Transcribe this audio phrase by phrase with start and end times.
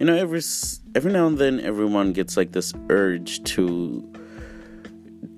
[0.00, 0.40] you know, every
[0.94, 4.02] every now and then, everyone gets like this urge to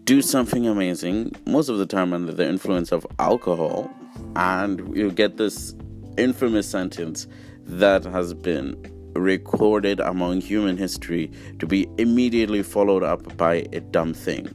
[0.04, 1.32] do something amazing.
[1.46, 3.90] Most of the time, under the influence of alcohol,
[4.36, 5.74] and you get this
[6.16, 7.26] infamous sentence
[7.64, 8.76] that has been
[9.14, 14.54] recorded among human history to be immediately followed up by a dumb thing,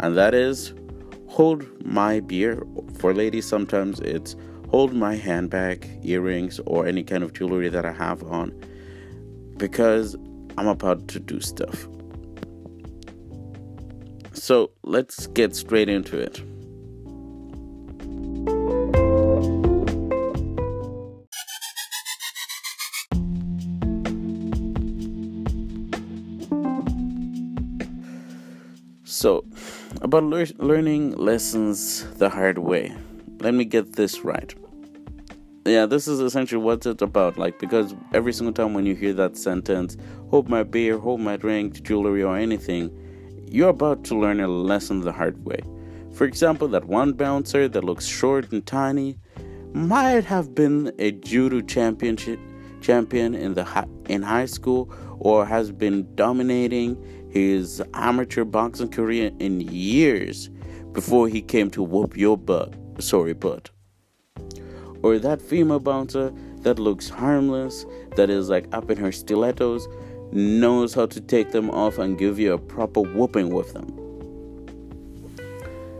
[0.00, 0.74] and that is
[1.28, 2.62] hold my beer.
[2.98, 4.36] For ladies, sometimes it's
[4.68, 8.52] hold my handbag, earrings, or any kind of jewelry that I have on
[9.60, 10.16] because
[10.56, 11.86] I'm about to do stuff.
[14.32, 16.42] So let's get straight into it.
[29.04, 29.44] So,
[30.00, 32.96] about lear- learning lessons the hard way.
[33.40, 34.54] Let me get this right.
[35.66, 37.36] Yeah, this is essentially what it's about.
[37.36, 39.96] Like, because every single time when you hear that sentence,
[40.30, 42.90] hold my beer, hold my drink, jewelry, or anything,
[43.46, 45.60] you're about to learn a lesson the hard way.
[46.12, 49.18] For example, that one bouncer that looks short and tiny
[49.72, 52.40] might have been a judo championship
[52.80, 56.96] champion in the in high school or has been dominating
[57.30, 60.48] his amateur boxing career in years
[60.92, 62.74] before he came to whoop your butt.
[62.98, 63.70] Sorry, butt.
[65.02, 69.88] Or that female bouncer that looks harmless, that is like up in her stilettos,
[70.32, 73.96] knows how to take them off and give you a proper whooping with them.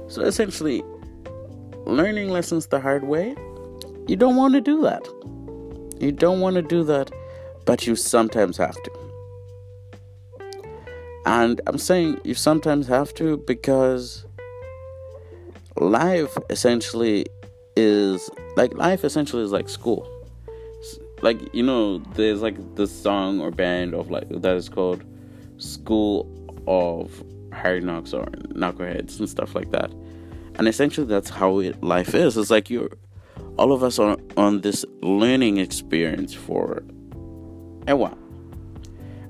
[0.08, 0.82] So essentially,
[1.86, 3.34] learning lessons the hard way,
[4.06, 5.06] you don't want to do that.
[6.00, 7.10] You don't want to do that,
[7.64, 8.90] but you sometimes have to.
[11.26, 14.24] And I'm saying you sometimes have to because
[15.76, 17.26] life essentially
[17.76, 20.08] is like life essentially is like school.
[21.22, 25.04] Like you know, there's like this song or band of like that is called
[25.58, 26.26] School
[26.66, 27.22] of
[27.52, 29.90] Hard Knocks or Knuckleheads and stuff like that.
[30.56, 32.36] And essentially, that's how it, life is.
[32.36, 32.90] It's like you're
[33.58, 36.82] all of us are on this learning experience for
[37.86, 38.18] a while,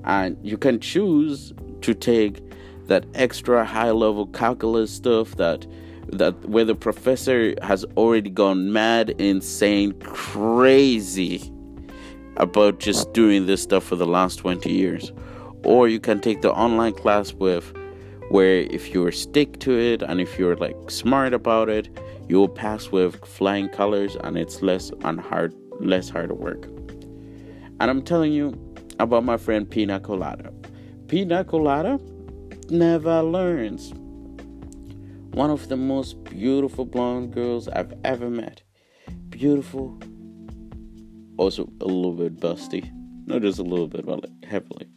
[0.05, 2.41] and you can choose to take
[2.87, 5.65] that extra high level calculus stuff that
[6.11, 11.51] that where the professor has already gone mad, insane, crazy
[12.37, 15.11] about just doing this stuff for the last 20 years.
[15.63, 17.73] Or you can take the online class with
[18.29, 21.89] where if you stick to it and if you're like smart about it,
[22.29, 26.65] you will pass with flying colors and it's less on hard less hard work.
[27.79, 28.53] And I'm telling you
[28.99, 30.53] about my friend Pina Colada.
[31.07, 31.99] Pina Colada
[32.69, 33.93] never learns.
[35.33, 38.61] One of the most beautiful blonde girls I've ever met.
[39.29, 39.97] Beautiful,
[41.37, 42.91] also a little bit busty.
[43.25, 44.87] Not just a little bit, but like heavily.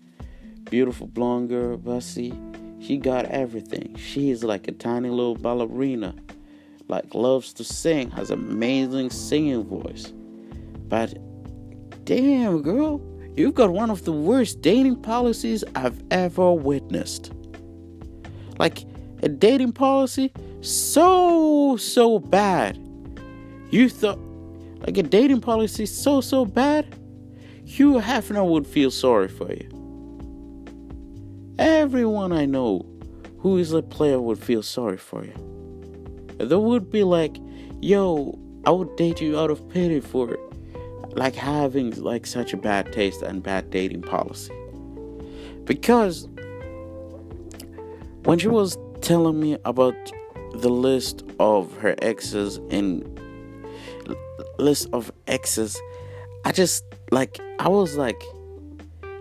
[0.64, 2.32] Beautiful blonde girl, busty.
[2.82, 3.96] She got everything.
[3.96, 6.14] She's like a tiny little ballerina.
[6.88, 10.12] Like loves to sing, has amazing singing voice.
[10.88, 11.14] But
[12.04, 13.00] damn girl,
[13.36, 17.32] You've got one of the worst dating policies I've ever witnessed.
[18.60, 18.84] Like
[19.24, 20.30] a dating policy
[20.60, 22.76] so, so bad.
[23.70, 24.18] You thought,
[24.86, 26.94] like a dating policy so, so bad,
[27.64, 29.70] Hugh Hefner would feel sorry for you.
[31.58, 32.84] Everyone I know
[33.38, 35.34] who is a player would feel sorry for you.
[36.38, 37.38] They would be like,
[37.80, 40.38] yo, I would date you out of pity for
[41.12, 44.52] like having like such a bad taste and bad dating policy
[45.64, 46.28] because
[48.24, 49.94] when she was telling me about
[50.54, 53.04] the list of her exes and
[54.58, 55.80] list of exes
[56.44, 58.22] i just like i was like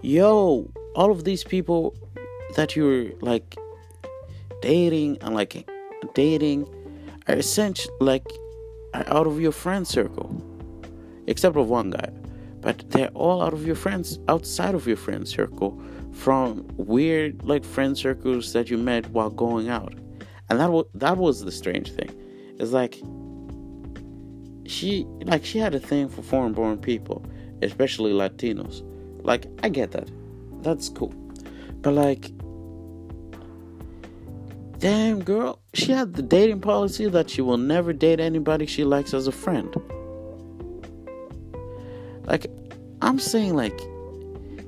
[0.02, 1.94] yo all of these people
[2.56, 3.56] that you're like
[4.62, 5.68] dating and like
[6.14, 6.68] dating
[7.28, 8.26] are essentially like
[8.94, 10.30] are out of your friend circle
[11.28, 12.10] except for one guy.
[12.62, 15.80] But they're all out of your friends, outside of your friend circle,
[16.14, 19.94] from weird like friend circles that you met while going out.
[20.50, 22.10] And that that was the strange thing.
[22.60, 23.02] It's like
[24.66, 27.26] she like she had a thing for foreign born people,
[27.62, 28.84] especially Latinos.
[29.24, 30.10] Like I get that.
[30.62, 31.14] That's cool.
[31.82, 32.32] But like
[34.84, 39.14] damn girl, she had the dating policy that she will never date anybody she likes
[39.14, 39.74] as a friend.
[42.26, 42.48] Like,
[43.02, 43.80] I'm saying, like,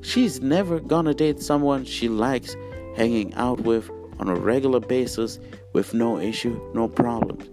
[0.05, 2.55] she's never gonna date someone she likes
[2.95, 5.39] hanging out with on a regular basis
[5.73, 7.49] with no issue, no problems.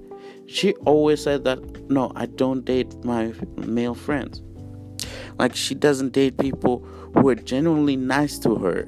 [0.47, 1.59] She always said that,
[1.91, 4.43] no, I don't date my male friends.
[5.39, 6.81] Like she doesn't date people
[7.15, 8.85] who are genuinely nice to her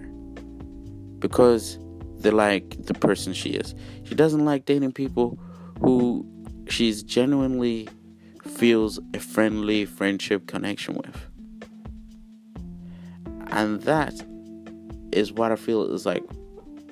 [1.19, 1.79] because
[2.19, 3.75] they like the person she is.
[4.05, 5.39] She doesn't like dating people
[5.81, 6.27] who
[6.69, 7.89] she's genuinely
[8.45, 11.34] feels a friendly friendship connection with.
[13.55, 14.13] And that
[15.13, 16.25] is what I feel is like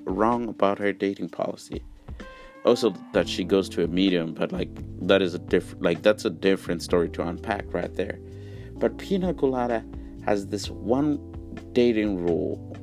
[0.05, 1.85] wrong about her dating policy.
[2.64, 4.70] Also that she goes to a medium, but like
[5.09, 8.20] that is a different like that's a different story to unpack right there.
[8.76, 9.85] But Pina Colada
[10.25, 11.19] has this one
[11.73, 12.76] dating rule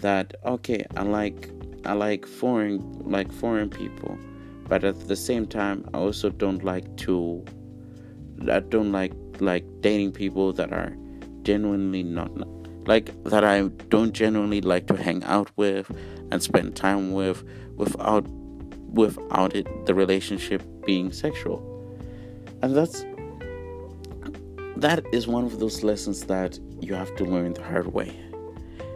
[0.00, 1.50] that okay, I like
[1.84, 4.18] I like foreign like foreign people,
[4.66, 7.44] but at the same time I also don't like to
[8.50, 10.96] I don't like like dating people that are
[11.42, 12.32] genuinely not
[12.86, 15.90] like that I don't genuinely like to hang out with
[16.30, 17.42] and spend time with
[17.76, 18.26] without
[18.92, 21.62] without it the relationship being sexual.
[22.62, 23.04] And that's
[24.76, 28.14] that is one of those lessons that you have to learn the hard way.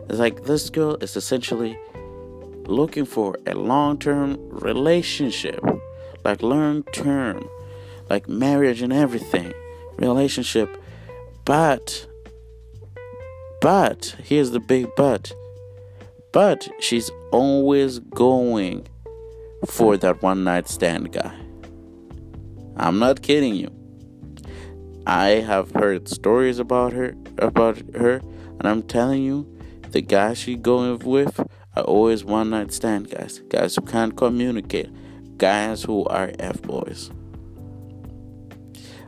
[0.09, 1.79] It's like this girl is essentially
[2.67, 5.65] looking for a long-term relationship,
[6.25, 7.49] like long-term,
[8.11, 9.53] like marriage and everything,
[9.97, 10.83] relationship,
[11.45, 12.08] but
[13.61, 15.33] but here's the big but.
[16.33, 18.87] But she's always going
[19.67, 21.35] for that one night stand guy.
[22.77, 23.71] I'm not kidding you.
[25.07, 28.21] I have heard stories about her about her
[28.59, 29.47] and I'm telling you
[29.91, 31.41] the guys she going with
[31.75, 33.41] are always one night stand guys.
[33.49, 34.91] Guys who can't communicate.
[35.39, 37.11] Guys who are F boys.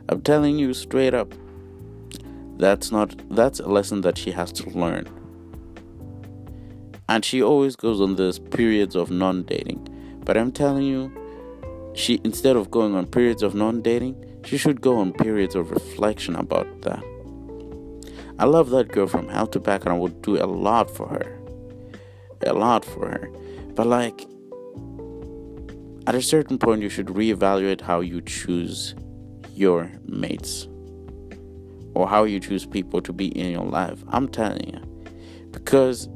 [0.09, 1.33] I'm telling you straight up.
[2.61, 5.07] That's not that's a lesson that she has to learn.
[7.09, 10.21] And she always goes on this periods of non-dating.
[10.23, 11.11] But I'm telling you,
[11.95, 14.13] she instead of going on periods of non-dating,
[14.45, 17.03] she should go on periods of reflection about that.
[18.37, 21.07] I love that girl from hell to back and I would do a lot for
[21.07, 21.39] her.
[22.45, 23.31] A lot for her.
[23.73, 24.27] But like
[26.05, 28.93] at a certain point you should reevaluate how you choose
[29.55, 30.67] your mates
[31.93, 34.03] or how you choose people to be in your life.
[34.07, 35.07] I'm telling you.
[35.51, 36.09] Because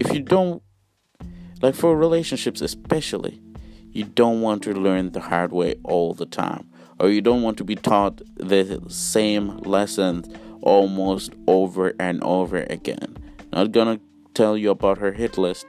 [0.00, 0.62] if you don't,
[1.62, 3.40] like for relationships especially,
[3.90, 6.68] you don't want to learn the hard way all the time.
[6.98, 10.28] Or you don't want to be taught the same lessons
[10.62, 13.16] almost over and over again.
[13.52, 14.00] Not gonna
[14.34, 15.66] tell you about her hit list,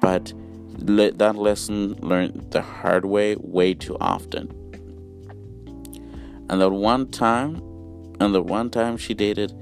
[0.00, 0.32] but
[0.78, 4.52] let that lesson learned the hard way way too often.
[6.50, 7.60] And that one time
[8.20, 9.52] and the one time she dated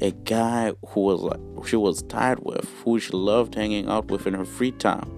[0.00, 4.26] a guy who was like she was tired with, who she loved hanging out with
[4.26, 5.10] in her free time.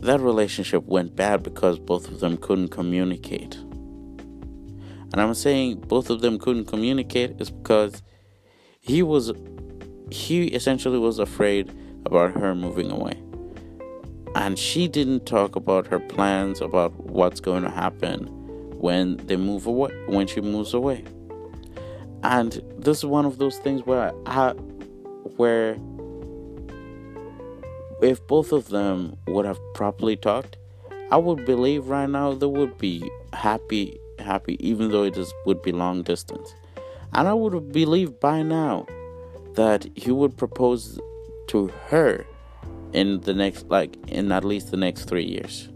[0.00, 3.54] That relationship went bad because both of them couldn't communicate.
[5.12, 8.02] And I'm saying both of them couldn't communicate is because
[8.80, 9.32] he was
[10.10, 11.72] he essentially was afraid
[12.04, 13.20] about her moving away.
[14.34, 18.45] And she didn't talk about her plans about what's going to happen
[18.78, 21.04] when they move away when she moves away.
[22.22, 24.50] And this is one of those things where I,
[25.36, 25.76] where
[28.02, 30.58] if both of them would have properly talked
[31.10, 35.62] i would believe right now they would be happy happy even though it is would
[35.62, 36.54] be long distance.
[37.14, 38.86] And i would believe by now
[39.54, 41.00] that he would propose
[41.48, 42.26] to her
[42.92, 45.68] in the next like in at least the next three years.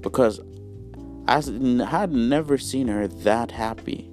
[0.00, 0.40] Because
[1.28, 1.42] I
[1.84, 4.10] had never seen her that happy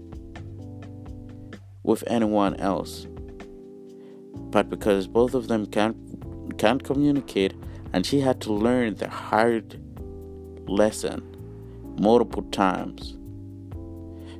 [1.81, 3.07] with anyone else.
[4.51, 5.95] But because both of them can't
[6.57, 7.53] can't communicate
[7.93, 9.79] and she had to learn the hard
[10.67, 11.24] lesson
[11.98, 13.15] multiple times.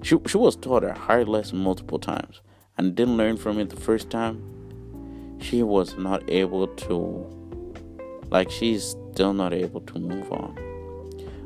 [0.03, 2.41] She she was taught a hard lesson multiple times
[2.77, 4.44] and didn't learn from it the first time.
[5.39, 7.25] She was not able to
[8.32, 10.60] like she's still not able to move on.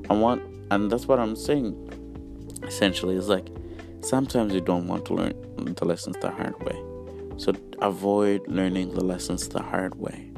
[0.09, 1.75] I want and that's what I'm saying.
[2.63, 3.47] Essentially, is like
[4.01, 5.33] sometimes you don't want to learn
[5.75, 6.81] the lessons the hard way,
[7.37, 10.31] so avoid learning the lessons the hard way.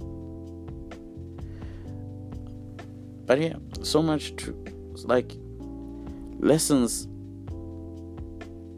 [3.25, 4.63] But yeah, so much true.
[5.05, 5.33] Like
[6.39, 7.07] lessons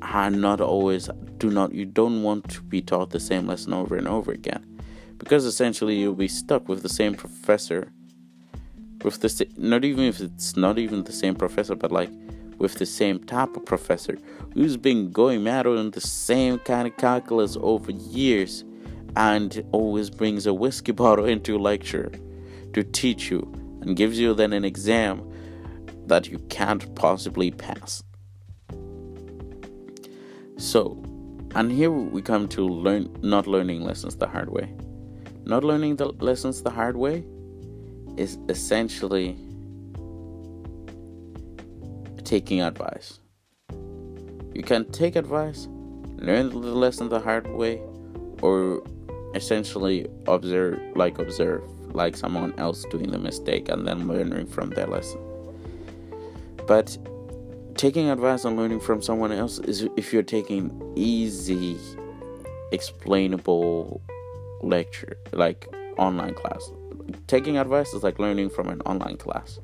[0.01, 3.95] are not always do not you don't want to be taught the same lesson over
[3.95, 4.63] and over again
[5.17, 7.91] because essentially you'll be stuck with the same professor
[9.03, 12.09] with the not even if it's not even the same professor, but like
[12.57, 14.17] with the same type of professor
[14.53, 18.63] who's been going mad on the same kind of calculus over years
[19.15, 22.11] and always brings a whiskey bottle into lecture
[22.73, 23.41] to teach you
[23.81, 25.29] and gives you then an exam
[26.07, 28.03] that you can't possibly pass.
[30.57, 31.03] So,
[31.55, 34.73] and here we come to learn not learning lessons the hard way.
[35.45, 37.25] Not learning the lessons the hard way
[38.17, 39.37] is essentially
[42.23, 43.19] taking advice.
[44.53, 45.67] You can take advice,
[46.17, 47.81] learn the lesson the hard way,
[48.41, 48.83] or
[49.35, 54.87] essentially observe, like observe, like someone else doing the mistake and then learning from their
[54.87, 55.19] lesson.
[56.67, 56.97] But
[57.75, 61.77] taking advice and learning from someone else is if you're taking easy,
[62.71, 64.01] explainable
[64.61, 65.67] lecture, like
[65.97, 66.71] online class.
[67.27, 69.59] Taking advice is like learning from an online class.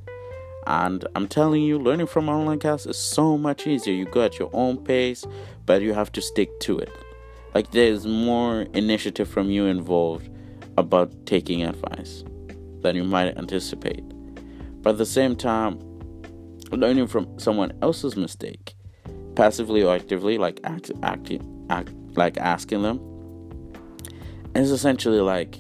[0.68, 3.94] And I'm telling you, learning from online class is so much easier.
[3.94, 5.26] You go at your own pace,
[5.66, 6.92] but you have to stick to it.
[7.56, 10.30] Like there's more initiative from you involved
[10.78, 12.24] about taking advice
[12.82, 14.04] than you might anticipate.
[14.82, 15.80] But at the same time,
[16.72, 18.76] learning from someone else's mistake,
[19.36, 23.00] passively or actively, like act, acting, act, like asking them,
[24.56, 25.58] is essentially like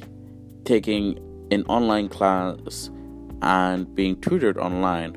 [0.65, 1.19] taking
[1.51, 2.89] an online class
[3.41, 5.13] and being tutored online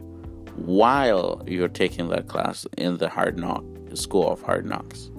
[0.56, 5.10] while you're taking that class in the hard knock school of hard knocks.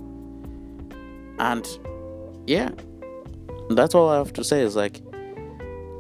[1.39, 1.67] And
[2.47, 2.71] yeah,
[3.69, 5.01] that's all I have to say is like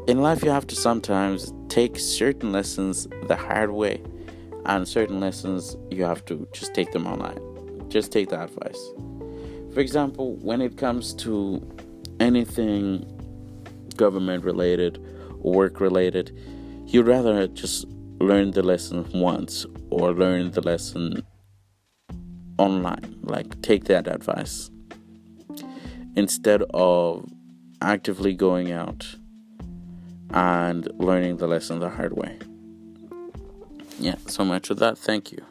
[0.07, 4.01] in life you have to sometimes take certain lessons the hard way
[4.65, 7.39] and certain lessons you have to just take them online.
[7.89, 8.79] Just take the advice.
[9.73, 11.61] For example, when it comes to
[12.19, 13.05] anything
[13.93, 14.97] government related
[15.41, 16.37] or work related,
[16.85, 17.85] you'd rather just
[18.19, 21.25] learn the lesson once or learn the lesson
[22.57, 23.19] online.
[23.23, 24.69] Like, take that advice
[26.15, 27.25] instead of
[27.81, 29.15] actively going out
[30.31, 32.39] and learning the lesson the hard way.
[33.99, 34.97] Yeah, so much of that.
[34.97, 35.45] Thank you.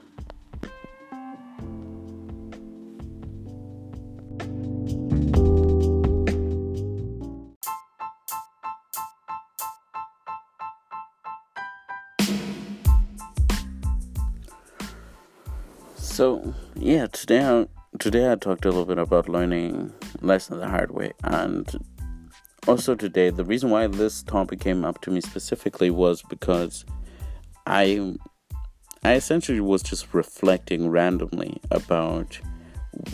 [17.32, 17.66] Today I,
[17.98, 21.66] today I talked a little bit about learning lessons the hard way, and
[22.68, 26.84] also today the reason why this topic came up to me specifically was because
[27.66, 28.16] I
[29.02, 32.38] I essentially was just reflecting randomly about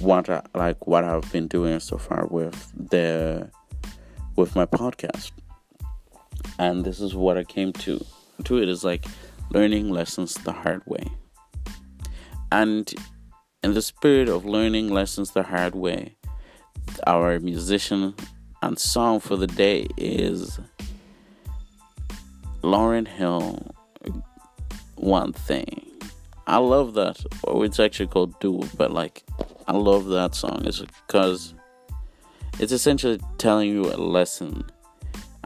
[0.00, 3.48] what I, like what I've been doing so far with the
[4.34, 5.30] with my podcast,
[6.58, 8.04] and this is what I came to
[8.42, 9.04] to it is like
[9.50, 11.06] learning lessons the hard way.
[12.50, 12.92] And
[13.62, 16.16] in the spirit of learning lessons the hard way,
[17.06, 18.14] our musician
[18.62, 20.60] and song for the day is
[22.62, 23.74] Lauryn Hill.
[24.96, 25.84] One thing.
[26.46, 27.22] I love that.
[27.46, 29.22] Oh, it's actually called Do, but like,
[29.66, 30.62] I love that song.
[30.64, 31.54] It's because
[32.58, 34.64] it's essentially telling you a lesson,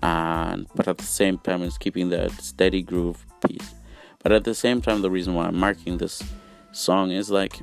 [0.02, 3.74] and but at the same time, it's keeping that steady groove piece.
[4.22, 6.22] But at the same time, the reason why I'm marking this
[6.70, 7.60] song is like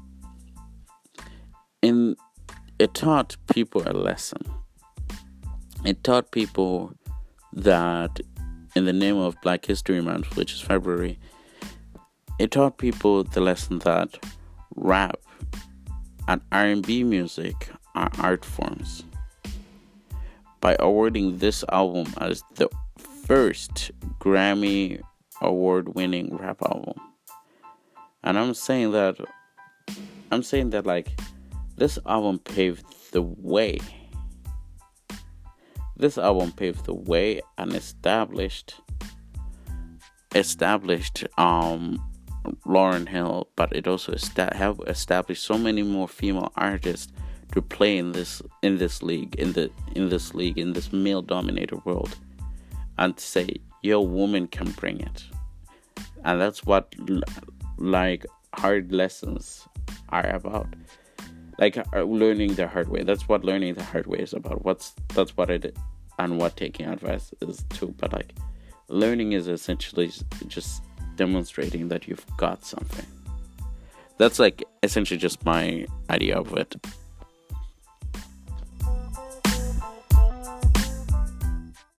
[1.81, 4.41] it taught people a lesson.
[5.86, 6.93] It taught people
[7.53, 8.19] that
[8.75, 11.19] in the name of Black History Month, which is February,
[12.38, 14.17] it taught people the lesson that
[14.75, 15.19] rap
[16.27, 19.03] and R&B music are art forms.
[20.62, 22.69] By awarding this album as the
[23.25, 25.01] first Grammy
[25.41, 27.00] award winning rap album
[28.24, 29.17] and I'm saying that
[30.31, 31.19] I'm saying that like
[31.79, 33.79] this album paved the way.
[35.95, 38.75] This album paved the way and established
[40.36, 42.00] established um
[42.65, 47.12] Lauryn Hill, but it also esta- have established so many more female artists
[47.53, 51.21] to play in this in this league in the in this league in this male
[51.21, 52.15] dominated world
[52.98, 53.50] and say
[53.81, 55.24] your woman can bring it
[56.24, 56.93] and that's what
[57.77, 59.67] like hard lessons
[60.09, 60.67] are about
[61.60, 63.04] like uh, learning the hard way.
[63.04, 64.63] That's what learning the hard way is about.
[64.63, 65.78] What's that's what it
[66.18, 67.94] and what taking advice is too.
[67.98, 68.34] But like
[68.88, 70.12] learning is essentially
[70.48, 70.82] just
[71.18, 73.06] demonstrating that you've got something.
[74.18, 76.75] That's like essentially just my idea of it